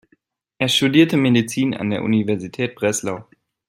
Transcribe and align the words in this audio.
Er 0.57 0.67
studierte 0.67 1.15
Medizin 1.15 1.75
an 1.75 1.91
der 1.91 2.01
Universität 2.01 2.73
Breslau. 2.73 3.23